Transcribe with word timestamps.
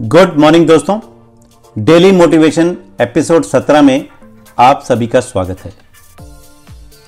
Good 0.00 0.36
morning 0.36 0.66
दोस्तों। 0.66 1.00
Daily 1.78 2.12
motivation 2.12 2.76
episode 3.00 3.44
17 3.44 3.82
में 3.82 4.08
आप 4.58 4.82
सभी 4.82 5.06
का 5.06 5.20
स्वागत 5.20 5.60
है। 5.60 5.72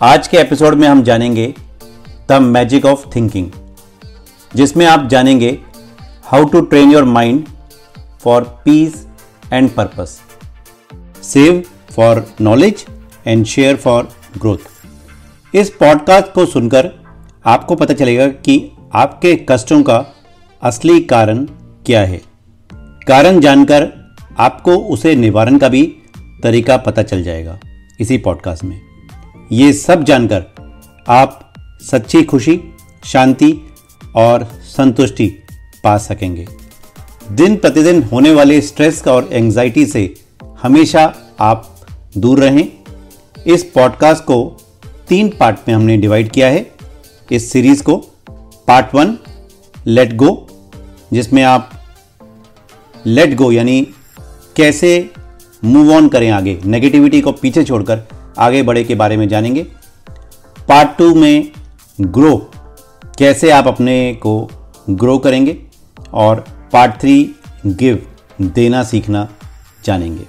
आज 0.03 0.29
के 0.29 0.37
एपिसोड 0.37 0.75
में 0.75 0.89
हम 0.89 1.03
जानेंगे 1.03 1.55
द 2.29 2.33
मैजिक 2.33 2.85
ऑफ़ 2.85 3.07
थिंकिंग, 3.17 3.51
जिसमें 4.55 4.87
आप 4.87 5.07
जानेंगे 5.07 5.59
how 6.23 6.45
to 6.45 6.61
train 6.61 6.91
your 6.91 7.05
mind 7.05 7.45
for 8.23 8.43
peace 8.65 9.07
and 9.53 9.71
purpose, 9.71 10.21
save 11.23 11.65
for 11.97 12.25
knowledge 12.41 12.87
and 13.27 13.47
share 13.47 13.77
for 13.77 14.09
growth. 14.39 15.57
इस 15.57 15.71
पॉडकास्ट 15.71 16.33
को 16.33 16.47
सुनकर 16.47 16.91
आपको 17.47 17.75
पता 17.75 17.95
चलेगा 17.95 18.29
कि 18.29 18.71
आपके 18.95 19.47
कष्टों 19.49 19.83
का 19.83 20.05
असली 20.63 21.01
कारण 21.01 21.45
क्या 21.87 22.01
है। 22.01 22.32
कारण 23.09 23.41
जानकर 23.41 23.89
आपको 24.39 24.77
उसे 24.77 25.15
निवारण 25.15 25.59
का 25.59 25.69
भी 25.69 25.97
तरीका 26.43 26.77
पता 26.77 27.03
चल 27.03 27.23
जाएगा 27.23 27.61
इसी 28.01 28.19
पॉडकास्ट 28.19 28.65
में। 28.65 28.81
ये 29.53 29.73
सब 29.73 30.05
जानकर 30.05 30.45
आप 31.09 31.55
सच्ची 31.81 32.23
खुशी, 32.23 32.61
शांति 33.05 33.67
और 34.17 34.45
संतुष्टि 34.45 35.27
पा 35.85 35.99
सकेंगे। 35.99 36.47
दिन 37.33 37.57
प्रतिदिन 37.57 38.03
होने 38.03 38.31
वाले 38.31 38.61
स्ट्रेस 38.61 39.07
और 39.09 39.29
एंजाइटी 39.33 39.87
से 39.87 40.15
हमेशा 40.63 41.15
आप 41.41 41.77
दूर 42.19 42.41
रहें। 42.41 42.73
इस 43.47 43.65
पॉडकास्ट 43.65 44.23
को 44.23 44.57
तीन 45.09 45.29
पार्ट 45.29 45.57
में 45.69 45.75
हमने 45.75 45.97
डिवाइड 45.97 46.31
किया 46.31 46.47
है। 46.47 46.71
इस 47.33 47.53
सीरीज़ 47.53 47.83
को 47.83 47.97
पार्ट 48.69 48.95
वन 48.95 49.19
लेट 49.87 50.17
गो 50.17 50.49
जिसमें 51.13 51.43
आप 51.43 51.71
लेट 53.07 53.35
गो 53.35 53.51
यानी 53.53 53.81
कैसे 54.57 55.11
मूव 55.65 55.93
ऑन 55.95 56.09
करें 56.09 56.31
आगे? 56.31 56.59
नेगेटिविटी 56.65 57.21
को 57.21 57.33
पीछे 57.33 57.65
छोड़कर 57.65 58.03
आगे 58.39 58.63
बढ़े 58.63 58.85
के 58.85 58.95
बारे 58.95 59.17
में 59.17 59.29
जानेंगे। 59.29 59.63
पार्ट 60.69 60.97
टू 60.99 61.15
में 61.15 61.53
ग्रो 62.01 62.37
कैसे 63.19 63.51
आप 63.51 63.67
अपने 63.67 64.15
को 64.15 64.51
ग्रो 64.91 65.19
करेंगे? 65.19 65.57
और 66.13 66.45
पार्ट 66.73 67.01
थ्री 67.01 67.35
गिव 67.67 68.07
देना 68.43 68.83
सीखना 68.83 69.29
जानेंगे। 69.85 70.25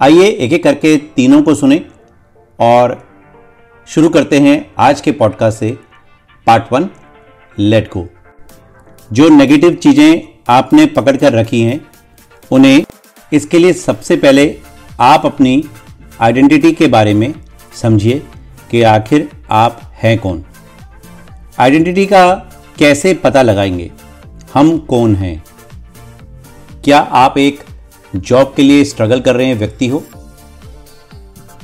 आइए 0.00 0.24
एक 0.24 0.52
एक 0.52 0.62
करके 0.64 0.96
तीनों 0.96 1.42
को 1.42 1.54
सुने 1.54 1.84
और 2.60 2.96
शुरू 3.88 4.08
करते 4.08 4.38
हैं 4.40 4.70
आज 4.78 5.00
के 5.00 5.12
पॉडकास्ट 5.12 5.58
से। 5.58 5.76
पार्ट 6.46 6.72
वन 6.72 6.88
लेट 7.58 7.92
गो 7.92 8.06
जो 9.12 9.28
नेगेटिव 9.28 9.74
चीज़ें 9.74 10.37
आपने 10.48 10.86
पकड़ 10.86 11.16
कर 11.16 11.32
रखी 11.32 11.62
हैं, 11.62 11.86
उन्हें 12.50 12.84
इसके 13.32 13.58
लिए 13.58 13.72
सबसे 13.72 14.16
पहले 14.16 14.60
आप 15.00 15.26
अपनी 15.26 15.64
आइडेंटिटी 16.20 16.72
के 16.72 16.86
बारे 16.86 17.14
में 17.14 17.34
समझिए 17.74 18.22
कि 18.70 18.82
आखिर 18.82 19.28
आप 19.50 19.80
हैं 19.94 20.18
कौन। 20.18 20.44
आइडेंटिटी 21.58 22.06
का 22.06 22.34
कैसे 22.78 23.14
पता 23.14 23.42
लगाएँगे? 23.42 23.90
हम 24.54 24.78
कौन 24.78 25.16
हैं? 25.16 25.44
क्या 26.84 26.98
आप 26.98 27.38
एक 27.38 27.60
जॉब 28.16 28.54
के 28.56 28.62
लिए 28.62 28.84
स्ट्रगल 28.84 29.20
कर 29.20 29.36
रहे 29.36 29.46
हैं 29.46 29.54
व्यक्ति 29.54 29.86
हो? 29.86 30.04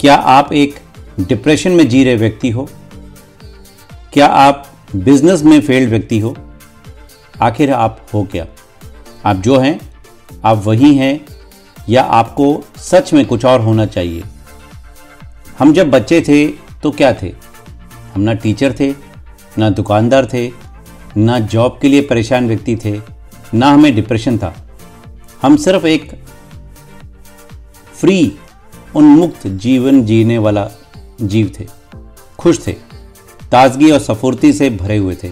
क्या 0.01 0.15
आप 0.15 0.53
एक 0.53 0.75
डिप्रेशन 1.21 1.71
में 1.71 1.89
जी 1.89 2.05
रहे 2.05 2.17
व्यक्ति 2.17 2.51
हो? 2.51 2.71
क्या 4.13 4.27
आप 4.27 4.67
बिज़नेस 4.97 5.43
में 5.43 5.61
फेल्ड 5.61 5.91
व्यक्ति 5.91 6.19
हो? 6.19 6.37
आखिर 7.43 7.73
आप 7.73 8.07
हो 8.15 8.25
क्या? 8.25 8.47
आप 9.27 9.37
जो 9.37 9.59
हैं, 9.59 9.81
आप 10.45 10.63
वही 10.65 10.95
हैं, 10.95 11.27
या 11.89 12.03
आपको 12.03 12.65
सच 12.77 13.13
में 13.13 13.27
कुछ 13.27 13.45
और 13.45 13.61
होना 13.61 13.87
चाहिए? 13.87 14.23
हम 15.59 15.73
जब 15.73 15.91
बच्चे 15.91 16.21
थे 16.21 16.47
तो 16.83 16.91
क्या 16.91 17.13
थे? 17.13 17.33
हम 18.15 18.21
ना 18.21 18.35
टीचर 18.35 18.75
थे, 18.81 18.95
ना 19.59 19.71
दुकानदार 19.71 20.27
थे, 20.27 20.51
ना 21.17 21.39
जॉब 21.39 21.79
के 21.83 21.89
लिए 21.89 22.03
परेशान 22.03 22.49
व्यक्ति 22.49 22.77
थे, 22.77 23.01
ना 23.55 23.67
हमें 23.67 23.95
डिप्रेशन 23.95 24.39
था। 24.39 24.57
हम 25.43 25.57
सिर्फ़ 25.57 25.87
एक 25.87 26.13
फ्री, 27.95 28.37
उन्मुक्त 28.97 29.47
जीवन 29.47 30.05
जीने 30.05 30.39
वाला 30.39 30.71
जीव 31.23 31.53
थे। 31.61 31.67
खुश 32.39 32.67
थे, 32.67 32.73
ताजगी 33.53 33.91
और 33.91 33.99
सफुर्ती 33.99 34.53
से 34.53 34.71
भरे 34.71 34.97
हुए 34.97 35.17
थे। 35.25 35.31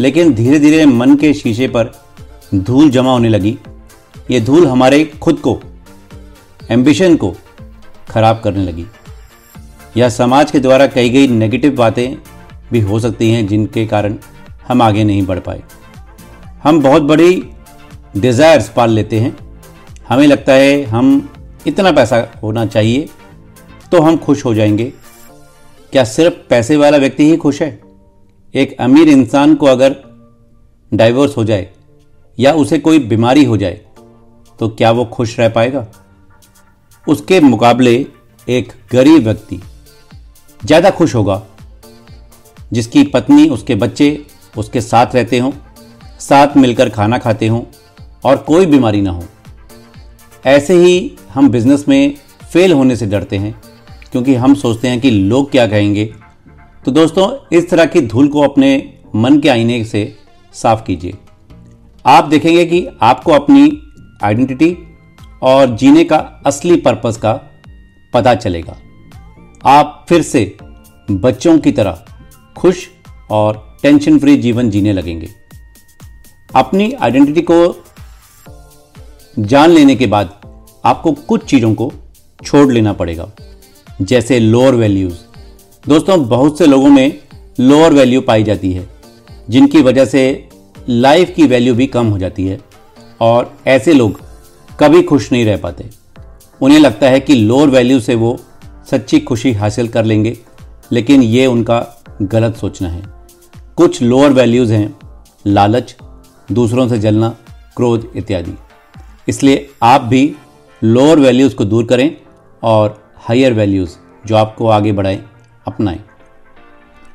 लेकिन 0.00 0.34
धीरे 0.34 0.60
धीरे 0.60 0.86
मन 0.86 1.16
के 1.16 1.34
शीशे 1.34 1.68
पर 1.68 1.99
धूल 2.54 2.90
जमा 2.90 3.12
होने 3.12 3.28
लगी। 3.28 3.58
ये 4.30 4.40
धूल 4.40 4.66
हमारे 4.66 5.04
खुद 5.22 5.36
को 5.38 5.58
एम्बिशन 6.70 7.16
को 7.16 7.34
खराब 8.08 8.40
करने 8.44 8.64
लगी। 8.64 8.86
या 9.96 10.08
समाज 10.08 10.50
के 10.50 10.60
द्वारा 10.60 10.86
कही 10.86 11.10
गई 11.10 11.28
नेगेटिव 11.28 11.74
बातें 11.76 12.16
भी 12.72 12.80
हो 12.80 13.00
सकती 13.00 13.30
हैं 13.30 13.46
जिनके 13.46 13.86
कारण 13.86 14.16
हम 14.68 14.82
आगे 14.82 15.04
नहीं 15.04 15.26
बढ़ 15.26 15.38
पाए। 15.38 15.62
हम 16.62 16.82
बहुत 16.82 17.02
बड़ी 17.02 17.42
डिज़ायर्स 18.16 18.68
पाल 18.68 18.90
लेते 18.90 19.20
हैं। 19.20 19.36
हमें 20.08 20.26
लगता 20.26 20.52
है 20.52 20.82
हम 20.84 21.28
इतना 21.66 21.92
पैसा 21.92 22.26
होना 22.42 22.66
चाहिए 22.66 23.08
तो 23.92 24.00
हम 24.02 24.16
खुश 24.16 24.44
हो 24.44 24.54
जाएँगे। 24.54 24.92
क्या 25.92 26.04
सिर्फ़ 26.04 26.34
पैसे 26.50 26.76
वाला 26.76 26.96
व्यक्ति 26.96 27.30
ही 27.30 27.36
खुश 27.36 27.62
है? 27.62 27.80
एक 28.54 28.76
अमीर 28.80 29.08
इंसान 29.08 29.54
को 29.54 29.66
अगर 29.66 29.96
डाइवोर्स 30.92 31.36
हो 31.36 31.44
जाए 31.44 31.70
या 32.40 32.52
उसे 32.54 32.78
कोई 32.78 32.98
बीमारी 33.00 33.44
हो 33.44 33.56
जाए 33.56 33.80
तो 34.58 34.68
क्या 34.70 34.90
वो 34.90 35.04
खुश 35.06 35.38
रह 35.40 35.48
पाएगा? 35.48 35.86
उसके 37.06 37.40
मुकाबले 37.40 37.94
एक 38.48 38.72
गरीब 38.92 39.22
व्यक्ति 39.24 39.60
ज़्यादा 40.60 40.90
खुश 40.90 41.14
होगा, 41.14 41.42
जिसकी 42.72 43.02
पत्नी, 43.04 43.48
उसके 43.48 43.74
बच्चे, 43.74 44.26
उसके 44.54 44.80
साथ 44.80 45.14
रहते 45.14 45.38
हों, 45.38 45.50
साथ 46.20 46.56
मिलकर 46.56 46.88
खाना 46.90 47.18
खाते 47.18 47.46
हों 47.48 47.62
और 48.24 48.36
कोई 48.38 48.66
बीमारी 48.66 49.00
ना 49.00 49.10
हो। 49.10 49.24
ऐसे 50.44 50.74
ही 50.76 51.16
हम 51.30 51.48
बिज़नेस 51.48 51.84
में 51.88 52.14
फेल 52.44 52.72
होने 52.72 52.96
से 52.96 53.06
डरते 53.06 53.36
हैं, 53.36 53.54
क्योंकि 54.12 54.34
हम 54.34 54.54
सोचते 54.56 54.88
हैं 54.88 55.00
कि 55.00 55.10
लोग 55.10 55.50
क्या 55.50 55.66
कहेंगे। 55.66 56.04
तो 56.84 56.92
दोस्तों, 56.92 57.30
इस 57.52 57.70
तरह 57.70 57.86
की 57.86 58.00
धूल 58.02 58.28
को 58.28 58.42
अपने 58.42 58.70
मन 59.16 59.38
के 59.40 59.48
आईने 59.48 59.82
से 59.84 60.12
साफ़ 60.54 60.84
कीजिए। 60.84 61.14
आप 62.04 62.24
देखेंगे 62.24 62.64
कि 62.66 62.86
आपको 63.02 63.32
अपनी 63.32 63.70
आइडेंटिटी 64.24 64.76
और 65.42 65.74
जीने 65.76 66.04
का 66.04 66.16
असली 66.46 66.76
पर्पस 66.76 67.16
का 67.16 67.32
पता 68.14 68.34
चलेगा। 68.34 68.76
आप 69.64 70.06
फिर 70.08 70.22
से 70.22 70.44
बच्चों 71.10 71.58
की 71.58 71.72
तरह 71.72 72.04
खुश 72.56 72.86
और 73.30 73.78
टेंशन 73.82 74.18
फ्री 74.18 74.36
जीवन 74.36 74.70
जीने 74.70 74.92
लगेंगे। 74.92 75.28
अपनी 76.56 76.92
आइडेंटिटी 76.92 77.42
को 77.42 77.84
जान 79.36 79.70
लेने 79.70 79.96
के 79.96 80.06
बाद 80.06 80.30
आपको 80.84 81.12
कुछ 81.12 81.44
चीज़ों 81.44 81.74
को 81.74 81.92
छोड़ 82.44 82.70
लेना 82.72 82.92
पड़ेगा, 82.92 83.30
जैसे 84.02 84.38
लोअर 84.40 84.74
वैल्यूज़ 84.74 85.18
दोस्तों, 85.84 86.28
बहुत 86.28 86.58
से 86.58 86.66
लोगों 86.66 86.88
में 86.88 87.18
लोअर 87.60 87.92
वैल्यू 87.92 88.20
पाई 88.20 88.42
जाती 88.44 88.72
है, 88.72 88.88
जिनकी 89.50 89.82
वजह 89.82 90.04
से 90.04 90.49
लाइफ 90.88 91.32
की 91.36 91.46
वैल्यू 91.46 91.74
भी 91.74 91.86
कम 91.86 92.06
हो 92.06 92.18
जाती 92.18 92.46
है 92.46 92.60
और 93.20 93.52
ऐसे 93.66 93.92
लोग 93.92 94.20
कभी 94.80 95.02
खुश 95.02 95.30
नहीं 95.32 95.44
रह 95.44 95.56
पाते। 95.56 95.88
उन्हें 96.60 96.78
लगता 96.78 97.08
है 97.08 97.20
कि 97.20 97.34
लोअर 97.34 97.68
वैल्यू 97.68 98.00
से 98.00 98.14
वो 98.14 98.38
सच्ची 98.90 99.20
खुशी 99.20 99.52
हासिल 99.52 99.88
कर 99.88 100.04
लेंगे, 100.04 100.36
लेकिन 100.92 101.22
ये 101.22 101.46
उनका 101.46 101.86
गलत 102.22 102.56
सोचना 102.56 102.88
है। 102.88 103.02
कुछ 103.76 104.02
लोअर 104.02 104.32
वैल्यूज़ 104.32 104.72
हैं, 104.72 104.96
लालच, 105.46 105.96
दूसरों 106.52 106.88
से 106.88 106.98
जलना, 106.98 107.28
क्रोध 107.76 108.10
इत्यादि। 108.16 108.54
इसलिए 109.28 109.68
आप 109.82 110.00
भी 110.00 110.34
लोअर 110.82 111.18
वैल्यूज़ 111.18 111.54
को 111.54 111.64
दूर 111.64 111.84
करें 111.84 112.16
और 112.62 113.02
हायर 113.18 113.52
वैल्यूज़ 113.52 113.96
जो 114.26 114.36
आपको 114.36 114.68
आगे 114.68 114.92
बढ़ाएँ, 114.92 115.22
अपनाएँ। 115.66 116.00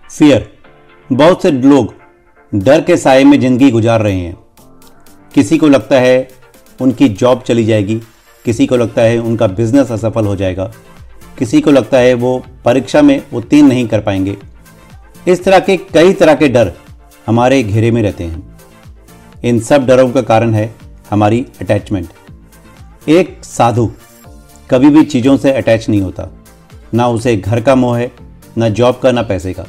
फियर 0.09 0.51
बहुत 1.09 1.41
से 1.41 1.51
लोग 1.51 1.93
डर 2.55 2.81
के 2.81 2.95
साय 2.97 3.23
में 3.23 3.39
ज़िंदगी 3.39 3.69
गुजार 3.71 4.01
रहे 4.01 4.19
हैं। 4.19 4.35
किसी 5.33 5.57
को 5.57 5.67
लगता 5.67 5.99
है 5.99 6.27
उनकी 6.79 7.07
जॉब 7.09 7.41
चली 7.41 7.63
जाएगी, 7.65 7.95
किसी 8.45 8.65
को 8.65 8.77
लगता 8.77 9.01
है 9.01 9.17
उनका 9.19 9.47
बिज़नेस 9.47 9.91
असफल 9.91 10.25
हो 10.25 10.35
जाएगा, 10.35 10.71
किसी 11.39 11.61
को 11.61 11.71
लगता 11.71 11.97
है 11.97 12.13
वो 12.13 12.37
परीक्षा 12.65 13.01
में 13.01 13.21
उत्तीर्ण 13.31 13.67
नहीं 13.67 13.87
कर 13.87 14.01
पाएँगे। 14.01 14.37
इस 15.27 15.43
तरह 15.43 15.59
के 15.59 15.77
कई 15.77 16.13
तरह 16.13 16.35
के 16.35 16.47
डर 16.47 16.71
हमारे 17.27 17.61
घेरे 17.63 17.91
में 17.91 18.01
रहते 18.03 18.23
हैं। 18.23 18.57
इन 19.43 19.59
सब 19.61 19.85
डरों 19.85 20.09
का 20.11 20.21
कारण 20.21 20.53
है 20.53 20.73
हमारी 21.09 21.45
अटैचमेंट 21.61 23.09
एक 23.09 23.37
साधु 23.43 23.89
कभी 24.69 24.89
भी 24.89 25.03
चीज़ों 25.05 25.37
से 25.37 25.51
अटैच 25.53 25.89
नहीं 25.89 26.01
होता। 26.01 26.29
ना 26.93 27.07
उसे 27.07 27.35
घर 27.37 27.61
का 27.61 27.75
मोह 27.75 27.97
है, 27.97 28.11
ना 28.57 28.69
जॉब 28.69 28.99
का, 28.99 29.11
ना 29.11 29.21
पैसे 29.23 29.53
का। 29.53 29.65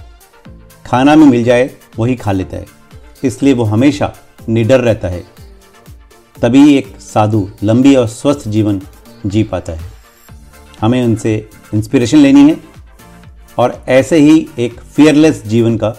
खाना 0.86 1.16
में 1.16 1.26
मिल 1.26 1.44
जाए, 1.44 1.70
वही 1.98 2.14
खा 2.16 2.32
लेता 2.32 2.56
है। 2.56 2.75
इसलिए 3.24 3.54
वो 3.54 3.64
हमेशा 3.64 4.12
निडर 4.48 4.80
रहता 4.80 5.08
है। 5.08 5.24
तभी 6.36 6.74
एक 6.74 6.86
साधु 7.02 7.48
लंबी 7.62 7.94
और 7.96 8.06
स्वस्थ 8.08 8.48
जीवन 8.48 8.80
जी 9.26 9.42
पाता 9.44 9.72
है। 9.72 9.90
हमें 10.80 11.02
उनसे 11.04 11.34
इंस्पिरेशन 11.74 12.18
लेनी 12.18 12.48
है 12.50 12.56
और 13.58 13.80
ऐसे 13.88 14.18
ही 14.18 14.46
एक 14.58 14.80
फियरलेस 14.80 15.42
जीवन 15.46 15.76
का 15.76 15.94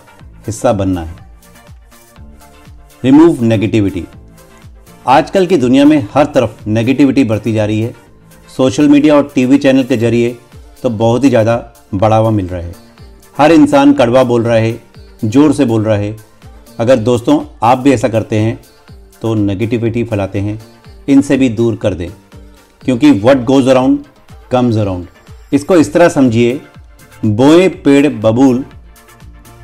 हिस्सा 0.48 0.74
बनना 0.74 1.02
है। 1.02 1.16
रिमूव 3.04 3.44
नेगेटिविटी 3.44 4.06
आजकल 5.08 5.46
की 5.48 5.58
दुनिया 5.58 5.86
में 5.86 6.08
हर 6.14 6.26
तरफ़ 6.26 6.68
नेगेटिविटी 6.70 7.24
बढ़ती 7.24 7.54
जा 7.54 7.66
रही 7.66 7.82
है। 7.82 7.94
सोशल 8.50 8.88
मीडिया 8.90 9.16
और 9.16 9.32
टीवी 9.36 9.58
चैनल 9.58 9.84
के 9.84 9.98
ज़रिए 9.98 10.36
तो 10.84 10.90
बहुत 10.92 11.24
ही 11.24 11.30
ज़्यादा 11.30 11.56
बढ़ावा 11.94 12.30
मिल 12.32 12.48
रहा 12.48 12.62
है। 12.62 12.74
हर 13.36 13.52
इंसान 13.52 13.94
कड़वा 13.94 14.24
बोल 14.24 14.44
रहा 14.44 14.56
है, 14.56 14.80
ज़ोर 15.26 15.54
से 15.54 15.66
बोल 15.66 15.84
रहा 15.84 15.98
है 15.98 16.16
अगर 16.80 16.96
दोस्तों 16.98 17.40
आप 17.64 17.78
भी 17.78 17.92
ऐसा 17.92 18.08
करते 18.10 18.40
हैं 18.40 18.60
तो 19.22 19.34
नेगेटिविटी 19.36 20.04
फैलाते 20.04 20.40
हैं। 20.40 20.60
इनसे 21.10 21.38
भी 21.38 21.50
दूर 21.50 21.76
कर 21.76 21.94
दें, 21.94 22.10
क्योंकि 22.82 23.12
what 23.20 23.44
goes 23.44 23.68
around 23.68 24.00
comes 24.52 24.78
around 24.78 25.08
इसको 25.54 25.76
इस 25.76 25.92
तरह 25.94 26.10
समझिए, 26.10 26.60
बोए 27.24 27.68
पेड़ 27.70 28.08
बबूल 28.08 28.64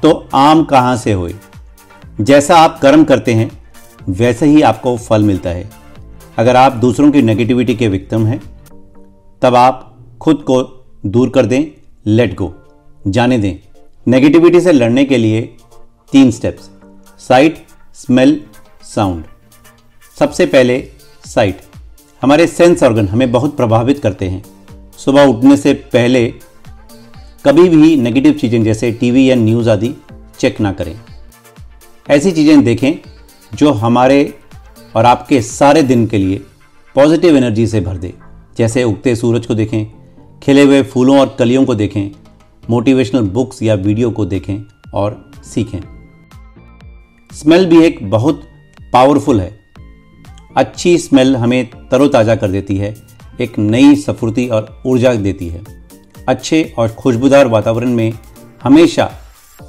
तो 0.04 0.12
आम 0.36 0.64
कहाँ 0.64 0.96
से 0.98 1.14
होए। 1.14 1.34
जैसा 2.22 2.58
आप 2.58 2.80
कर्म 2.82 3.04
करते 3.04 3.34
हैं, 3.34 3.50
वैसे 4.10 4.46
ही 4.46 4.62
आपको 4.62 4.96
फल 5.00 5.24
मिलता 5.24 5.50
है। 5.50 5.70
अगर 6.38 6.56
आप 6.56 6.74
दूसरों 6.78 7.12
की 7.12 7.22
नेगेटिविटी 7.22 7.76
के 7.76 7.88
विक्तम 7.88 8.26
हैं, 8.26 8.42
तब 9.42 9.56
आप 9.56 9.90
खुद 10.22 10.44
को 10.50 10.62
दूर 11.06 11.30
कर 11.30 11.46
दें 11.46 11.66
लेट 12.06 12.36
गो 12.36 12.54
जाने 13.08 13.38
दें। 13.38 13.58
नेगेटिविटी 14.08 14.62
से 14.62 14.72
लड़ने 14.72 15.06
के 15.06 15.18
लिए 15.18 15.42
तीन 16.12 16.32
स्टेप्स 16.32 16.70
साइट 17.24 17.58
स्मेल 17.96 18.40
साउंड 18.86 19.24
सबसे 20.18 20.46
पहले 20.46 20.78
साइट 21.26 21.62
हमारे 22.22 22.48
सेंस 22.48 22.84
ऑर्गन 22.84 23.08
हमें 23.08 23.32
बहुत 23.32 23.56
प्रभावित 23.58 24.00
करते 24.00 24.28
हैं। 24.30 24.44
सुबह 25.00 25.26
उठने 25.26 25.58
से 25.58 25.74
पहले 25.94 26.26
कभी 27.46 27.68
भी 27.70 27.96
नेगेटिव 27.98 28.34
चीज़ें 28.34 28.64
जैसे 28.64 28.92
टीवी 28.92 29.30
या 29.30 29.36
न्यूज़ 29.36 29.70
आदि 29.70 29.94
चेक 30.40 30.60
ना 30.62 30.72
करें। 30.74 30.96
ऐसी 32.10 32.32
चीज़ें 32.32 32.64
देखें 32.64 32.94
जो 33.54 33.72
हमारे 33.74 34.34
और 34.96 35.06
आपके 35.06 35.42
सारे 35.42 35.84
दिन 35.84 36.06
के 36.08 36.18
लिए 36.18 36.42
पॉजिटिव 36.96 37.38
एनर्जी 37.38 37.68
से 37.68 37.82
भर 37.82 37.98
दे। 37.98 38.14
जैसे 38.58 38.84
उगते 38.84 39.16
सूरज 39.16 39.46
को 39.46 39.56
देखें, 39.56 39.86
खिले 40.44 40.64
हुए 40.64 40.84
फूलों 40.84 41.20
और 41.20 41.36
कलियों 41.40 41.66
को 41.66 41.76
देखें 41.76 42.12
मोटिवेशनल 42.64 43.30
बुक्स 43.30 43.64
या 43.64 43.76
वीडियो 43.76 44.12
को 44.12 44.26
देखें 44.26 44.58
और 44.94 45.32
सीखें। 45.46 45.93
स्मेल 47.34 47.66
भी 47.66 47.84
एक 47.86 47.98
बहुत 48.10 48.42
पावरफुल 48.94 49.40
है। 49.42 49.52
अच्छी 50.58 50.98
स्मेल 50.98 51.36
हमें 51.36 51.66
तरोताज़ा 51.92 52.36
कर 52.36 52.52
देती 52.52 52.78
है, 52.78 52.94
एक 53.42 53.58
नई 53.60 53.96
सफुर्ती 53.96 54.48
और 54.48 54.82
ऊर्जा 54.86 55.14
देती 55.16 55.48
है। 55.50 55.64
अच्छे 56.28 56.64
और 56.78 56.90
खुशबूदार 56.90 57.48
वातावरण 57.48 57.90
में 57.90 58.14
हमेशा 58.64 59.10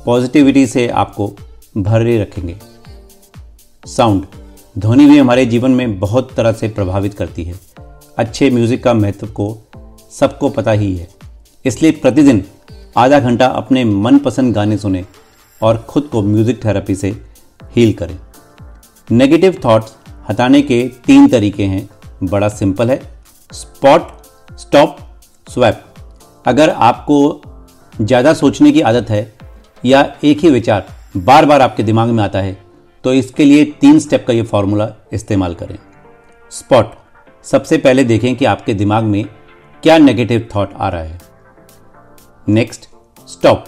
पॉजिटिविटी 0.06 0.66
से 0.66 0.86
आपको 0.88 1.32
भरे 1.78 2.20
रखेंगे। 2.22 2.56
साउंड 3.86 4.24
ध्वनि 4.76 5.06
भी 5.06 5.18
हमारे 5.18 5.46
जीवन 5.46 5.70
में 5.70 5.98
बहुत 6.00 6.34
तरह 6.36 6.52
से 6.52 6.68
प्रभावित 6.68 7.14
करती 7.14 7.44
है। 7.44 7.54
अच्छे 8.18 8.50
म्यूज़िक 8.50 8.82
का 8.84 8.94
महत्व 8.94 9.26
को 9.26 9.56
सबको 10.12 10.48
पता 10.48 10.72
ही 10.72 10.96
है। 10.96 11.08
इसलिए 11.64 11.92
प्रतिदिन 11.92 12.44
आधा 12.96 13.18
घंटा 13.20 13.46
अपने 13.46 13.84
मनपसंद 13.84 14.54
गाने 14.54 14.78
सुने 14.78 15.04
और 15.60 15.86
खुद 15.88 16.08
को 16.12 16.22
म्यूज़िक 16.22 16.64
थेरेपी 16.64 16.94
से 16.94 17.16
हील 17.74 17.92
करें। 17.92 18.18
नेगेटिव 19.08 19.60
थॉट्स 19.64 19.94
हटाने 20.28 20.60
के 20.62 20.82
तीन 21.06 21.28
तरीके 21.28 21.64
हैं। 21.64 21.88
बड़ा 22.24 22.48
सिंपल 22.50 22.90
है। 22.90 23.00
स्पॉट 23.50 24.12
स्टॉप 24.58 24.96
स्वैप 25.46 25.84
अगर 26.46 26.70
आपको 26.70 27.16
ज़्यादा 27.94 28.32
सोचने 28.34 28.72
की 28.72 28.80
आदत 28.82 29.10
है 29.10 29.32
या 29.82 30.04
एक 30.24 30.38
ही 30.38 30.50
विचार 30.50 30.86
बार 31.16 31.46
बार 31.46 31.62
आपके 31.62 31.82
दिमाग 31.82 32.08
में 32.08 32.22
आता 32.24 32.38
है 32.38 32.56
तो 33.04 33.12
इसके 33.14 33.44
लिए 33.44 33.64
तीन 33.80 33.98
स्टेप 33.98 34.24
का 34.26 34.32
ये 34.32 34.42
फॉर्मूला 34.44 34.88
इस्तेमाल 35.12 35.54
करें। 35.54 35.78
स्पॉट 36.52 36.94
सबसे 37.44 37.76
पहले 37.78 38.04
देखें 38.04 38.34
कि 38.36 38.44
आपके 38.44 38.74
दिमाग 38.74 39.04
में 39.04 39.24
क्या 39.82 39.98
नेगेटिव 39.98 40.48
थॉट 40.54 40.72
आ 40.74 40.88
रहा 40.88 41.02
है। 41.02 41.18
नेक्स्ट 42.46 42.88
स्टॉप 43.28 43.64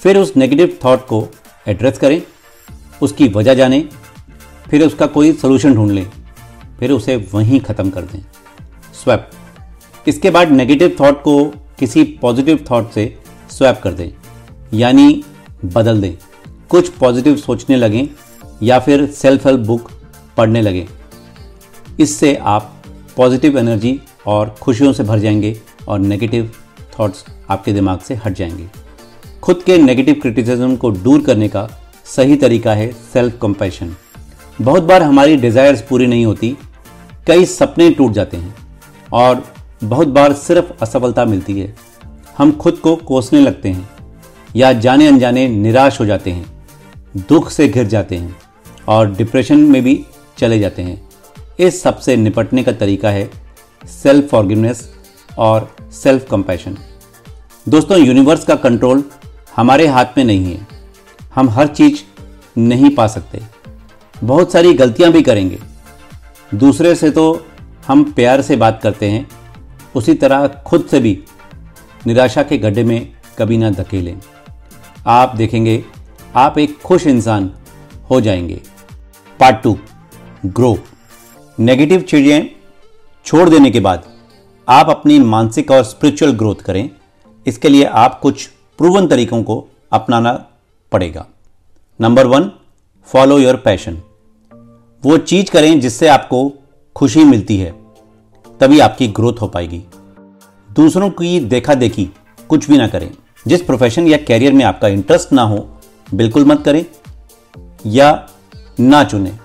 फिर 0.00 0.18
उस 0.18 0.32
नेगेटिव 0.36 0.78
थॉट 0.84 1.06
को 1.06 1.26
एड्रेस 1.66 1.98
करें। 1.98 2.20
उसकी 3.02 3.28
वजह 3.28 3.54
जाने, 3.54 3.80
फिर 4.70 4.86
उसका 4.86 5.06
कोई 5.06 5.32
सोल्यूशन 5.32 5.74
ढूंढ 5.74 5.90
लें, 5.90 6.06
फिर 6.80 6.90
उसे 6.90 7.16
वहीं 7.32 7.60
ख़त्म 7.60 7.90
कर 7.90 8.02
दें। 8.02 8.20
स्वैप 8.94 9.30
इसके 10.06 10.30
बाद 10.30 10.50
नेगेटिव 10.50 10.96
थॉट 11.00 11.22
को 11.22 11.44
किसी 11.78 12.04
पॉजिटिव 12.22 12.64
थॉट 12.70 12.90
से 12.90 13.04
स्वैप 13.50 13.80
कर 13.82 13.92
दें, 13.92 14.10
यानी 14.74 15.24
बदल 15.64 16.00
दें। 16.00 16.16
कुछ 16.70 16.88
पॉजिटिव 16.90 17.36
सोचने 17.36 17.76
लगें 17.76 18.06
या 18.62 18.78
फिर 18.78 19.06
सेल्फ 19.12 19.46
हेल्प 19.46 19.60
बुक 19.60 19.90
पढ़ने 20.36 20.62
लगें। 20.62 20.86
इससे 22.00 22.34
आप 22.36 22.72
पॉजिटिव 23.16 23.58
एनर्जी 23.58 24.00
और 24.26 24.54
खुशियों 24.60 24.92
से 24.92 25.04
भर 25.04 25.18
जाएँगे 25.18 25.56
और 25.88 25.98
नेगेटिव 25.98 26.50
थॉट्स 26.98 27.24
आपके 27.50 27.72
दिमाग 27.72 27.98
से 27.98 28.14
हट 28.14 28.32
जाएँगे। 28.32 28.68
खुद 29.42 29.62
के 29.66 29.78
नेगेटिव 29.78 30.14
क्रिटिसिज्म 30.14 30.76
को 30.76 30.90
दूर 30.92 31.22
करने 31.22 31.48
का 31.48 31.68
सही 32.06 32.36
तरीका 32.36 32.74
है 32.74 32.90
सेल्फ 33.12 33.38
कंपैशन 33.42 33.94
बहुत 34.58 34.82
बार 34.82 35.02
हमारी 35.02 35.36
डिज़ायर्स 35.36 35.82
पूरी 35.82 36.06
नहीं 36.06 36.24
होती, 36.26 36.56
कई 37.26 37.44
सपने 37.46 37.90
टूट 37.90 38.12
जाते 38.12 38.36
हैं 38.36 38.54
और 39.12 39.42
बहुत 39.84 40.08
बार 40.08 40.32
सिर्फ़ 40.34 40.72
असफलता 40.82 41.24
मिलती 41.24 41.58
है। 41.60 41.74
हम 42.38 42.52
खुद 42.52 42.76
को 42.76 42.94
कोसने 42.98 43.40
लगते 43.40 43.68
हैं 43.68 43.88
या 44.56 44.72
जाने 44.74 45.06
अनजाने 45.08 45.46
निराश 45.48 46.00
हो 46.00 46.06
जाते 46.06 46.30
हैं, 46.30 46.44
दुख 47.18 47.50
से 47.50 47.68
घिर 47.68 47.86
जाते 47.86 48.16
हैं 48.16 48.36
और 48.88 49.14
डिप्रेशन 49.14 49.60
में 49.62 49.82
भी 49.84 50.04
चले 50.38 50.58
जाते 50.58 50.82
हैं। 50.82 51.00
इस 51.58 51.82
सबसे 51.82 52.16
निपटने 52.16 52.62
का 52.62 52.72
तरीका 52.74 53.10
है 53.10 53.30
सेल्फ 53.92 54.28
फॉर्गिवनेस 54.30 54.88
और 55.38 55.74
सेल्फ 55.94 56.26
कंपैशन 56.30 56.76
दोस्तों 57.66 57.98
यूनिवर्स 57.98 58.44
का 58.44 58.54
कंट्रोल 58.56 59.04
हमारे 59.56 59.86
हाथ 59.86 60.16
में 60.16 60.24
नहीं 60.24 60.44
है। 60.44 60.66
हम 61.34 61.48
हर 61.50 61.66
चीज़ 61.66 62.00
नहीं 62.58 62.90
पा 62.90 63.06
सकते। 63.06 63.40
बहुत 64.24 64.52
सारी 64.52 64.72
गलतियाँ 64.74 65.12
भी 65.12 65.22
करेंगे। 65.22 65.58
दूसरे 66.54 66.94
से 66.94 67.10
तो 67.10 67.46
हम 67.86 68.02
प्यार 68.12 68.42
से 68.42 68.56
बात 68.56 68.80
करते 68.82 69.10
हैं, 69.10 69.28
उसी 69.94 70.14
तरह 70.14 70.46
खुद 70.66 70.86
से 70.90 71.00
भी 71.00 71.18
निराशा 72.06 72.42
के 72.42 72.58
गड्ढे 72.58 72.84
में 72.84 73.12
कभी 73.38 73.58
ना 73.58 73.70
धकेलें। 73.70 74.16
आप 75.06 75.36
देखेंगे, 75.36 75.84
आप 76.36 76.58
एक 76.58 76.80
खुश 76.82 77.06
इंसान 77.06 77.50
हो 78.10 78.20
जाएँगे। 78.20 78.60
पार्ट 79.40 79.62
टू 79.62 79.78
ग्रो 80.46 80.78
नेगेटिव 81.58 82.00
चीज़ें 82.00 82.50
छोड़ 83.24 83.48
देने 83.48 83.70
के 83.70 83.80
बाद 83.80 84.04
आप 84.68 84.90
अपनी 84.90 85.18
मानसिक 85.18 85.70
और 85.70 85.84
स्पिरिचुअल 85.84 86.32
ग्रोथ 86.32 86.56
करें। 86.56 86.90
इसके 87.46 87.68
लिए 87.68 87.84
आप 87.84 88.20
कुछ 88.20 88.46
प्रूवन 88.78 89.06
तरीकों 89.06 89.42
को 89.42 89.68
अपनाना 89.92 90.32
पड़ेगा। 90.92 91.26
Number 92.00 92.26
one 92.26 92.50
follow 93.06 93.38
your 93.38 93.56
passion 93.56 93.96
वो 95.04 95.16
चीज़ 95.18 95.50
करें 95.50 95.80
जिससे 95.80 96.08
आपको 96.08 96.52
खुशी 96.96 97.24
मिलती 97.24 97.56
है, 97.56 97.70
तभी 98.60 98.80
आपकी 98.80 99.08
ग्रोथ 99.08 99.32
हो 99.40 99.48
पाएगी। 99.48 99.82
दूसरों 100.70 101.10
की 101.10 101.40
देखा 101.40 101.74
देखी 101.74 102.08
कुछ 102.48 102.70
भी 102.70 102.78
ना 102.78 102.86
करें। 102.88 103.10
जिस 103.46 103.62
प्रोफेशन 103.62 104.06
या 104.08 104.16
कैरियर 104.16 104.52
में 104.52 104.64
आपका 104.64 104.88
इंटरेस्ट 104.88 105.32
ना 105.32 105.42
हो, 105.42 105.68
बिल्कुल 106.14 106.44
मत 106.44 106.62
करें 106.64 106.84
या 107.86 108.28
ना 108.80 109.04
चुनें। 109.04 109.38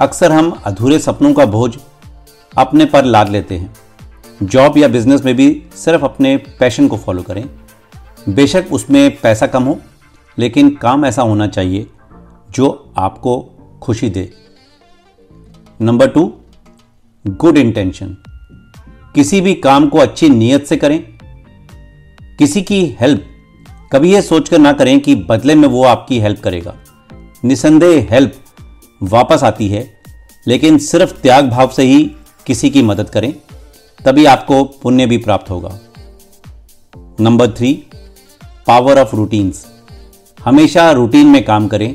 अक्सर 0.00 0.32
हम 0.32 0.50
अधूरे 0.50 0.98
सपनों 0.98 1.32
का 1.32 1.46
बोझ 1.46 1.76
अपने 2.58 2.84
पर 2.84 3.04
लाद 3.04 3.28
लेते 3.28 3.56
हैं। 3.56 3.74
जॉब 4.42 4.78
या 4.78 4.88
बिज़नेस 4.88 5.24
में 5.24 5.34
भी 5.36 5.62
सिर्फ़ 5.74 6.04
अपने 6.04 6.36
पैशन 6.36 6.88
को 6.88 6.96
फॉलो 6.96 7.22
करें। 7.22 7.44
बेशक 8.28 8.64
उसमें 8.72 9.20
पैसा 9.20 9.46
कम 9.46 9.62
हो 9.62 9.78
लेकिन 10.38 10.74
काम 10.74 11.04
ऐसा 11.04 11.22
होना 11.22 11.46
चाहिए 11.46 11.86
जो 12.50 12.92
आपको 12.96 13.40
खुशी 13.82 14.10
दे। 14.10 14.30
नंबर 15.80 16.08
टू 16.08 16.32
गुड 17.24 17.58
इंटेंशन 17.58 18.16
किसी 19.14 19.40
भी 19.40 19.54
काम 19.54 19.88
को 19.88 19.98
अच्छी 19.98 20.28
नीयत 20.28 20.66
से 20.66 20.76
करें। 20.76 21.02
किसी 22.38 22.62
की 22.62 22.84
हेल्प 23.00 23.24
कभी 23.92 24.12
यह 24.12 24.20
सोचकर 24.20 24.58
ना 24.58 24.72
करें 24.72 25.00
कि 25.00 25.14
बदले 25.14 25.54
में 25.54 25.68
वो 25.68 25.84
आपकी 25.84 26.18
हेल्प 26.20 26.40
करेगा। 26.40 26.74
निसंदेह 27.44 28.08
हेल्प 28.10 28.34
वापस 29.02 29.42
आती 29.42 29.68
है, 29.68 30.00
लेकिन 30.46 30.78
सिर्फ़ 30.78 31.12
त्याग 31.20 31.48
भाव 31.50 31.68
से 31.68 31.82
ही 31.82 32.04
किसी 32.46 32.70
की 32.70 32.82
मदद 32.82 33.10
करें, 33.10 33.32
तभी 34.04 34.24
आपको 34.24 34.62
पुण्य 34.64 35.06
भी 35.06 35.18
प्राप्त 35.18 35.50
होगा। 35.50 35.78
Number 37.20 37.50
three 37.50 37.72
power 38.66 38.98
of 38.98 39.16
routines 39.16 39.66
हमेशा 40.38 40.90
रूटीन 40.92 41.26
में 41.26 41.44
काम 41.44 41.66
करें। 41.68 41.94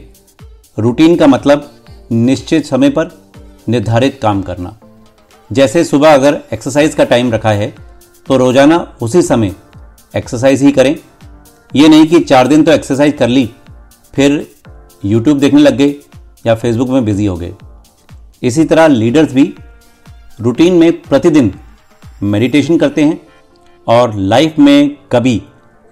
रूटीन 0.77 1.15
का 1.15 1.27
मतलब 1.27 1.69
निश्चित 2.11 2.65
समय 2.65 2.89
पर 2.89 3.11
निर्धारित 3.69 4.19
काम 4.21 4.41
करना। 4.41 4.75
जैसे 5.49 5.83
सुबह 5.83 6.13
अगर 6.13 6.39
एक्सरसाइज 6.53 6.95
का 6.95 7.03
टाइम 7.05 7.31
रखा 7.31 7.51
है 7.51 7.73
तो 8.25 8.37
रोज़ाना 8.37 8.77
उसी 9.01 9.21
समय 9.21 9.53
एक्सरसाइज 10.13 10.61
ही 10.63 10.71
करें। 10.71 10.95
ये 11.71 11.87
नहीं 11.87 12.05
कि 12.07 12.19
चार 12.21 12.47
दिन 12.47 12.63
तो 12.63 12.71
एक्सरसाइज 12.71 13.13
कर 13.19 13.27
ली, 13.27 13.49
फिर 14.13 14.47
यूट्यूब 15.03 15.39
देखने 15.39 15.61
लग 15.61 15.77
गए 15.77 15.95
या 16.45 16.55
फेसबुक 16.55 16.89
में 16.89 17.05
बिज़ी 17.05 17.25
हो 17.25 17.35
गए। 17.37 17.53
इसी 18.43 18.65
तरह 18.65 18.87
लीडर्स 18.87 19.33
भी 19.33 19.53
रूटीन 20.39 20.73
में 20.73 20.91
प्रतिदिन 21.01 21.53
मेडिटेशन 22.23 22.77
करते 22.77 23.03
हैं 23.03 23.19
और 23.87 24.15
लाइफ 24.15 24.59
में 24.59 24.95
कभी 25.11 25.41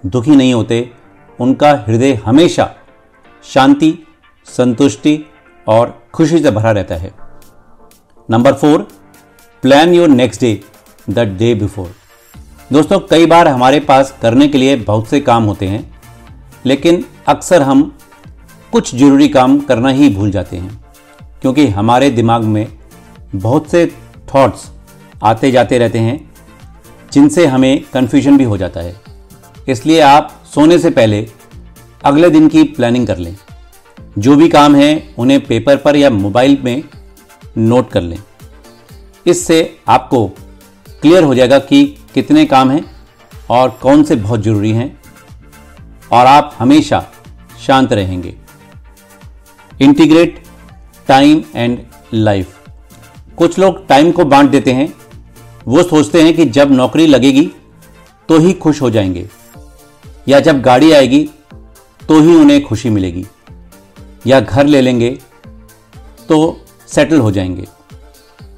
दुखी 0.02 0.36
नहीं 0.36 0.54
होते। 0.54 0.88
उनका 1.40 1.70
हृदय 1.88 2.12
हमेशा 2.26 2.70
शांति, 3.44 3.98
संतुष्टि 4.46 5.18
और 5.66 5.98
खुशी 6.14 6.38
से 6.38 6.50
भरा 6.50 6.70
रहता 6.70 6.94
है। 6.94 7.12
Number 8.28 8.52
four 8.52 8.86
plan 9.62 9.94
your 9.94 10.08
next 10.08 10.40
day 10.40 10.60
the 11.10 11.18
day 11.38 11.54
before 11.54 11.94
दोस्तों, 12.72 12.98
कई 13.00 13.26
बार 13.26 13.48
हमारे 13.48 13.80
पास 13.80 14.14
करने 14.22 14.48
के 14.48 14.58
लिए 14.58 14.76
बहुत 14.76 15.08
से 15.08 15.20
काम 15.20 15.44
होते 15.44 15.66
हैं, 15.68 15.82
लेकिन 16.66 17.04
अक्सर 17.28 17.62
हम 17.62 17.82
कुछ 18.72 18.94
ज़रूरी 18.94 19.28
काम 19.28 19.58
करना 19.60 19.88
ही 19.88 20.08
भूल 20.08 20.30
जाते 20.30 20.56
हैं, 20.56 20.80
क्योंकि 21.42 21.66
हमारे 21.68 22.10
दिमाग 22.10 22.44
में 22.44 22.66
बहुत 23.34 23.70
से 23.70 23.86
थॉट्स 24.34 24.70
आते 25.24 25.50
जाते 25.50 25.78
रहते 25.78 25.98
हैं, 25.98 26.18
जिनसे 27.12 27.46
हमें 27.46 27.84
कन्फ्यूज़न 27.92 28.38
भी 28.38 28.44
हो 28.44 28.56
जाता 28.58 28.80
है। 28.80 28.94
इसलिए 29.68 30.00
आप 30.00 30.41
सोने 30.52 30.78
से 30.78 30.90
पहले 30.90 31.26
अगले 32.04 32.30
दिन 32.30 32.48
की 32.48 32.62
प्लानिंग 32.64 33.06
कर 33.06 33.18
लें। 33.18 33.36
जो 34.18 34.36
भी 34.36 34.48
काम 34.48 34.74
है, 34.74 35.14
उन्हें 35.18 35.40
पेपर 35.46 35.76
पर 35.76 35.96
या 35.96 36.10
मोबाइल 36.10 36.58
में 36.64 36.82
नोट 37.58 37.90
कर 37.90 38.02
लें। 38.02 38.18
इससे 39.26 39.78
आपको 39.88 40.26
क्लियर 41.02 41.24
हो 41.24 41.34
जाएगा 41.34 41.58
कि 41.58 41.84
कितने 42.14 42.44
काम 42.44 42.70
हैं 42.70 42.84
और 43.50 43.70
कौन 43.82 44.04
से 44.04 44.16
बहुत 44.16 44.42
ज़रूरी 44.42 44.70
हैं 44.70 45.00
और 46.12 46.26
आप 46.26 46.56
हमेशा 46.58 47.04
शांत 47.66 47.92
रहेंगे। 47.92 48.34
इंटीग्रेट 49.80 50.42
टाइम 51.08 51.42
एंड 51.54 51.78
लाइफ 52.14 52.58
कुछ 53.36 53.58
लोग 53.58 53.86
टाइम 53.86 54.10
को 54.12 54.24
बांट 54.24 54.50
देते 54.50 54.72
हैं। 54.72 54.92
वो 55.68 55.82
सोचते 55.82 56.22
हैं 56.22 56.34
कि 56.36 56.44
जब 56.44 56.70
नौकरी 56.70 57.06
लगेगी 57.06 57.50
तो 58.28 58.38
ही 58.38 58.52
खुश 58.52 58.82
हो 58.82 58.90
जाएँगे। 58.90 59.28
या 60.26 60.40
जब 60.40 60.60
गाड़ी 60.62 60.90
आएगी 60.92 61.28
तो 62.00 62.20
ही 62.20 62.34
उन्हें 62.36 62.62
खुशी 62.64 62.90
मिलेगी। 62.90 63.24
या 64.26 64.40
घर 64.40 64.66
ले 64.66 64.80
लेंगे 64.80 65.10
तो 66.28 66.64
सेटल 66.88 67.20
हो 67.20 67.30
जाएँगे। 67.30 67.66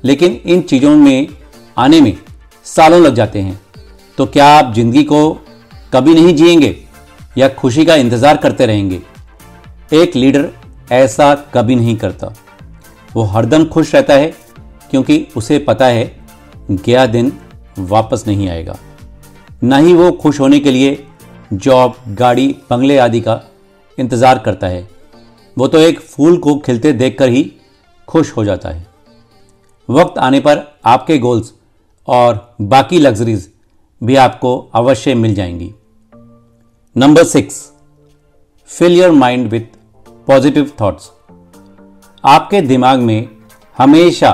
लेकिन 0.05 0.41
इन 0.47 0.61
चीज़ों 0.63 0.97
में, 0.97 1.29
आने 1.77 2.01
में 2.01 2.17
सालों 2.67 3.01
लग 3.01 3.15
जाते 3.15 3.41
हैं। 3.41 3.61
तो 4.19 4.27
क्या 4.27 4.47
आप 4.49 4.73
ज़िंदगी 4.75 5.05
को 5.05 5.33
कभी 5.93 6.15
नहीं 6.15 6.35
जिएँगे, 6.35 6.77
या 7.39 7.49
खुशी 7.51 7.85
का 7.85 7.95
इंतज़ार 7.95 8.37
करते 8.37 8.67
रहेंगे? 8.67 9.01
एक 9.93 10.17
लीडर 10.17 10.49
ऐसा 10.93 11.35
कभी 11.55 11.75
नहीं 11.75 11.97
करता। 11.97 12.33
वो 13.13 13.23
हरदम 13.25 13.65
खुश 13.65 13.95
रहता 13.95 14.15
है, 14.15 14.35
क्योंकि 14.91 15.27
उसे 15.37 15.59
पता 15.59 15.87
है, 15.87 16.05
गया 16.71 17.07
दिन 17.07 17.33
वापस 17.79 18.25
नहीं 18.27 18.49
आएगा। 18.49 18.77
ना 19.63 19.77
ही 19.77 19.93
वो 19.93 20.11
खुश 20.13 20.41
होने 20.41 20.61
के 20.61 20.71
लिए 20.71 21.07
जॉब, 21.55 21.95
गाड़ी, 22.09 22.49
बंगले 22.71 22.99
आदि 22.99 23.21
का 23.21 23.41
इंतज़ार 23.99 24.39
करता 24.39 24.67
है। 24.67 24.89
वो 25.57 25.67
तो 25.69 25.79
एक 25.79 26.01
फूल 26.01 26.37
को 26.39 26.57
खिलते 26.57 26.93
देखकर 26.93 27.29
ही 27.29 27.53
खुश 28.09 28.37
हो 28.37 28.45
जाता 28.45 28.69
है। 28.69 28.87
वक्त 29.89 30.19
आने 30.19 30.41
पर 30.41 30.63
आपके 30.85 31.19
गोल्स 31.19 31.53
और 32.09 32.57
बाकी 32.61 32.99
लग्जरीज 32.99 33.49
भी 34.03 34.17
आपको 34.17 34.59
अवश्य 34.75 35.15
मिल 35.15 35.35
जाएँगी। 35.35 35.73
Number 36.97 37.25
six, 37.25 37.73
fill 38.71 38.99
your 38.99 39.11
mind 39.11 39.49
with 39.49 39.77
positive 40.27 40.73
thoughts. 40.81 41.11
आपके 42.25 42.61
दिमाग 42.61 42.99
में 42.99 43.29
हमेशा 43.77 44.31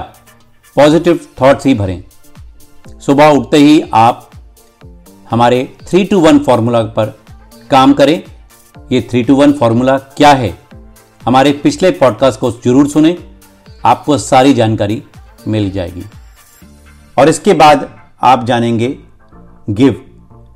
पॉजिटिव 0.77 1.21
थॉट्स 1.41 1.67
ही 1.67 1.75
भरें। 1.75 2.03
सुबह 3.01 3.29
उठते 3.29 3.57
ही 3.57 3.81
आप 3.95 4.30
हमारे 5.31 5.77
थ्री 5.89 6.05
टू 6.05 6.21
वन 6.21 6.39
फॉर्मूला 6.39 6.83
पर 6.83 7.07
काम 7.71 7.93
करें। 7.93 8.23
ये 8.93 9.01
थ्री 9.11 9.23
टू 9.23 9.35
वन 9.35 9.53
फॉर्मूला 9.53 9.99
क्या 9.99 10.33
है? 10.33 10.59
हमारे 11.25 11.53
पिछले 11.53 11.91
पॉडकास्ट 11.91 12.41
को 12.41 12.51
ज़रूर 12.51 12.89
सुने। 12.89 13.19
आपको 13.87 14.19
सारी 14.19 14.55
जानकारी 14.55 15.03
मिल 15.49 15.71
जाएगी। 15.71 16.03
और 17.19 17.29
इसके 17.29 17.53
बाद 17.53 18.01
आप 18.23 18.45
जानेंगे 18.45 18.99
गिव 19.71 20.07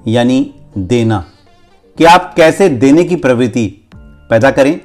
यानी 0.06 0.54
देना। 0.78 1.24
कि 1.98 2.04
आप 2.04 2.34
कैसे 2.36 2.68
देने 2.68 3.04
की 3.04 3.16
प्रवृत्ति 3.16 3.88
पैदा 3.96 4.50
करें। 4.50 4.80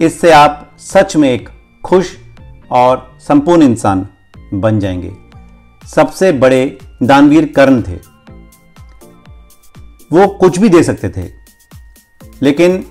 इससे 0.00 0.32
आप 0.32 0.76
सच 0.78 1.16
में 1.16 1.30
एक 1.30 1.48
खुश 1.84 2.16
और 2.70 3.16
संपूर्ण 3.20 3.62
इंसान 3.62 4.08
बन 4.54 4.80
जाएँगे। 4.80 5.12
सबसे 5.86 6.32
बड़े 6.32 6.78
दानवीर 7.02 7.52
कर्ण 7.56 7.82
थे। 7.82 8.15
वो 10.12 10.26
कुछ 10.28 10.58
भी 10.58 10.68
दे 10.68 10.82
सकते 10.82 11.08
थे। 11.08 11.30
लेकिन 12.42 12.86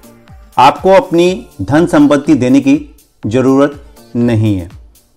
आपको 0.57 0.89
अपनी 0.89 1.47
धन 1.61 1.85
संपत्ति 1.85 2.35
देने 2.35 2.59
की 2.59 2.95
ज़रूरत 3.27 3.85
नहीं 4.15 4.57
है। 4.57 4.69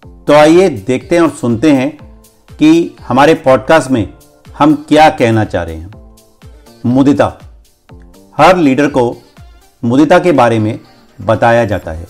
तो 0.07 0.33
आइए 0.33 0.69
देखते 0.69 1.17
हैं 1.17 1.23
और 1.23 1.31
सुनते 1.31 1.73
हैं 1.73 1.99
कि 2.59 2.97
हमारे 3.03 3.35
पॉडकास्ट 3.35 3.91
में 3.91 4.13
हम 4.59 4.87
क्या 4.89 5.11
कहना 5.11 5.45
चाह 5.45 5.63
रहे 5.63 5.77
हैं। 5.77 6.17
मुदिता, 6.87 7.39
हर 8.37 8.57
लीडर 8.57 8.89
को 8.89 9.17
मुदिता 9.85 10.19
के 10.19 10.33
बारे 10.33 10.59
में 10.59 10.81
बताया 11.21 11.65
जाता 11.65 11.93
है। 11.93 12.07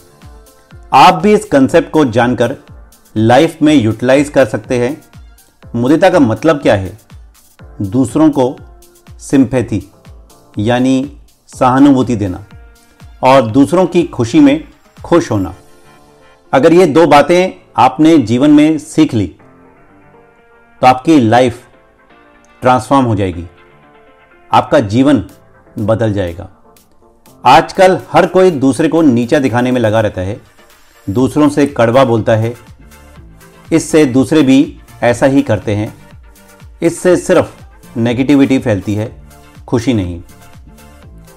आप 0.92 1.14
भी 1.14 1.34
इस 1.34 1.44
कंसेप्ट 1.44 1.90
को 1.90 2.04
जानकर 2.04 2.56
लाइफ 3.16 3.58
में 3.62 3.74
यूटिलाइज 3.74 4.28
कर 4.28 4.46
सकते 4.46 4.78
हैं। 4.78 5.02
मुदिता 5.76 6.10
का 6.10 6.18
मतलब 6.18 6.56
क्या 6.56 6.74
है? 6.74 6.98
दूसरों 7.82 8.30
को 8.30 8.56
सिंपैथी, 9.18 9.82
यानी 10.58 11.16
सहानुभूति 11.48 12.16
देना 12.16 12.44
और 13.22 13.42
दूसरों 13.42 13.86
की 13.86 14.02
खुशी 14.04 14.40
में 14.40 14.68
खुश 15.04 15.30
होना। 15.30 15.54
अगर 16.52 16.72
ये 16.72 16.86
दो 16.86 17.06
बातें 17.06 17.50
आपने 17.76 18.16
जीवन 18.18 18.50
में 18.50 18.78
सीख 18.78 19.14
ली 19.14 19.26
तो 20.82 20.86
आपकी 20.86 21.18
लाइफ 21.20 21.62
ट्रांसफॉर्म 22.62 23.06
हो 23.06 23.14
जाएगी। 23.14 23.46
आपका 24.50 24.80
जीवन 24.80 25.24
बदल 25.78 26.12
जाएगा। 26.12 26.48
आजकल 27.44 27.98
हर 28.12 28.26
कोई 28.26 28.50
दूसरे 28.50 28.88
को 28.88 29.02
नीचा 29.02 29.38
दिखाने 29.38 29.72
में 29.72 29.80
लगा 29.80 30.00
रहता 30.00 30.20
है, 30.20 30.40
दूसरों 31.06 31.48
से 31.48 31.66
कड़वा 31.66 32.04
बोलता 32.04 32.36
है। 32.36 32.54
इससे 33.72 34.04
दूसरे 34.04 34.42
भी 34.42 34.80
ऐसा 35.02 35.26
ही 35.26 35.42
करते 35.42 35.74
हैं। 35.74 35.94
इससे 36.82 37.16
सिर्फ़ 37.16 37.57
नेगेटिविटी 37.96 38.58
फैलती 38.58 38.94
है, 38.94 39.10
खुशी 39.68 39.94
नहीं। 39.94 40.20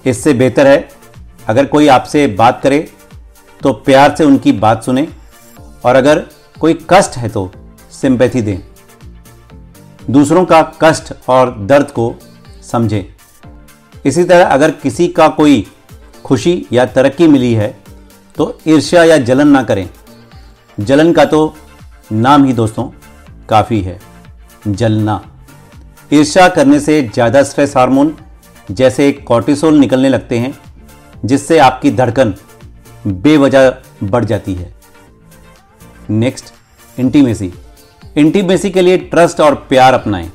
इससे 0.06 0.32
बेहतर 0.32 0.66
है, 0.66 0.88
अगर 1.48 1.66
कोई 1.66 1.88
आपसे 1.88 2.26
बात 2.26 2.60
करे 2.62 2.88
तो 3.60 3.72
प्यार 3.72 4.14
से 4.16 4.24
उनकी 4.24 4.52
बात 4.52 4.84
सुने, 4.84 5.08
और 5.84 5.96
अगर 5.96 6.22
कोई 6.60 6.78
कष्ट 6.90 7.16
है 7.16 7.28
तो 7.28 7.50
सिंपैथी 7.92 8.42
दें। 8.42 8.58
दूसरों 10.10 10.44
का 10.44 10.62
कष्ट 10.82 11.12
और 11.28 11.54
दर्द 11.60 11.90
को 11.90 12.14
समझें। 12.72 13.04
इसी 14.04 14.24
तरह 14.24 14.46
अगर 14.46 14.70
किसी 14.72 15.08
का 15.08 15.28
कोई 15.28 15.66
खुशी 16.24 16.64
या 16.72 16.86
तरक्की 16.86 17.26
मिली 17.28 17.52
है 17.54 17.76
तो 18.36 18.58
ईर्ष्या 18.66 19.04
या 19.04 19.16
जलन 19.18 19.48
ना 19.48 19.62
करें। 19.62 19.88
जलन 20.78 21.12
का 21.12 21.24
तो 21.24 21.54
नाम 22.12 22.44
ही 22.44 22.52
दोस्तों, 22.52 22.90
काफ़ी 23.48 23.80
है। 23.80 24.00
जलना। 24.68 25.20
ईर्ष्या 26.12 26.48
करने 26.48 26.78
से 26.80 27.00
ज़्यादा 27.04 27.42
स्ट्रेस 27.42 27.76
हार्मोन 27.76 28.14
जैसे 28.70 29.10
कॉर्टिसोल 29.12 29.78
निकलने 29.78 30.08
लगते 30.08 30.38
हैं, 30.38 30.54
जिससे 31.24 31.58
आपकी 31.58 31.90
धड़कन 31.90 32.34
बेवजह 33.06 33.70
बढ़ 34.04 34.24
जाती 34.24 34.54
है। 34.54 34.72
नेक्स्ट 36.10 36.52
इंटीमेसी 37.00 37.52
इंटीमेसी 38.16 38.70
के 38.70 38.82
लिए 38.82 38.96
ट्रस्ट 38.98 39.40
और 39.40 39.54
प्यार 39.68 39.94
अपनाएँ। 39.94 40.30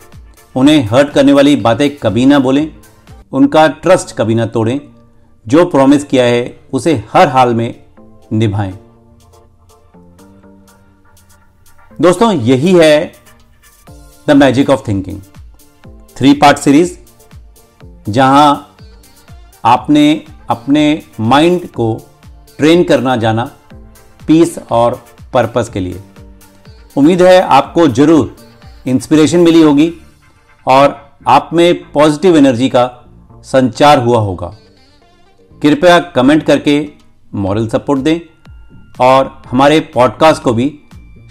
उन्हें 0.56 0.84
हर्ट 0.86 1.10
करने 1.10 1.34
वाली 1.34 1.56
बातें 1.58 1.90
कभी 1.98 2.26
ना 2.26 2.40
बोलें। 2.40 2.68
उनका 3.32 3.68
ट्रस्ट 3.68 4.16
कभी 4.18 4.36
ना 4.36 4.46
तोड़ें। 4.48 4.80
जो 5.46 5.66
प्रॉमिस 5.66 6.04
किया 6.04 6.24
है, 6.24 6.60
उसे 6.74 7.04
हर 7.14 7.28
हाल 7.28 7.54
में 7.56 7.74
निभाएँ। 8.34 8.74
दोस्तों, 11.92 12.32
यही 12.34 12.74
है 12.74 13.12
the 14.28 14.32
magic 14.34 14.70
of 14.70 14.88
thinking 14.88 15.22
three 16.18 16.34
part 16.34 16.58
series, 16.58 16.94
जहाँ 18.10 18.76
आपने 19.64 20.06
अपने 20.50 20.84
माइंड 21.22 21.68
को 21.70 21.88
ट्रेन 22.60 22.84
करना 22.84 23.16
जाना, 23.16 23.44
पीस 24.22 24.58
और 24.72 24.94
पर्पस 25.34 25.70
के 25.70 25.80
लिए। 25.80 26.02
उम्मीद 26.96 27.22
है 27.22 27.42
आपको 27.42 27.88
ज़रूर 27.90 28.36
इंस्पिरेशन 28.88 29.40
मिली 29.40 29.62
होगी 29.62 29.92
और 30.68 30.96
आप 31.28 31.50
में 31.54 31.92
पॉजिटिव 31.92 32.38
एनर्जी 32.38 32.70
का 32.70 32.86
संचार 33.46 34.00
हुआ 34.00 34.20
होगा। 34.20 34.48
कृपया 35.52 36.00
कमेंट 36.16 36.44
करके 36.44 36.80
मॉरल 37.36 37.68
सपोर्ट 37.68 38.02
दें 38.02 38.20
और 39.02 39.32
हमारे 39.50 39.80
पॉडकास्ट 39.94 40.44
को 40.44 40.54
भी 40.54 40.68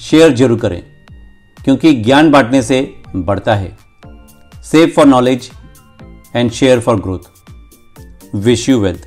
शेयर 0.00 0.34
ज़रूर 0.34 0.58
करें, 0.60 0.82
क्योंकि 1.58 1.92
ज्ञान 1.94 2.30
बांटने 2.30 2.62
से 2.62 2.80
बढ़ता 3.16 3.54
है। 3.54 3.76
save 4.70 4.94
for 4.94 5.06
knowledge, 5.06 5.50
and 6.34 6.52
share 6.52 6.80
for 6.86 6.96
growth. 7.04 7.26
Wish 8.46 8.66
you 8.68 8.80
wealth. 8.80 9.05